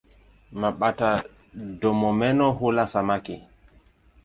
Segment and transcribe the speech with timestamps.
[0.61, 3.35] Mabata-domomeno hula samaki.